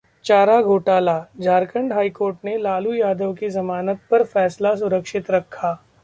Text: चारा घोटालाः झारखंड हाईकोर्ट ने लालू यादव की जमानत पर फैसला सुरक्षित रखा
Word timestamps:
चारा 0.25 0.61
घोटालाः 0.61 1.41
झारखंड 1.41 1.93
हाईकोर्ट 1.93 2.37
ने 2.45 2.57
लालू 2.57 2.93
यादव 2.93 3.33
की 3.33 3.49
जमानत 3.49 3.99
पर 4.11 4.23
फैसला 4.23 4.75
सुरक्षित 4.75 5.31
रखा 5.31 5.73